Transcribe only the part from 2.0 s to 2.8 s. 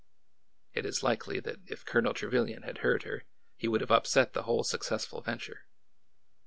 Trevilian had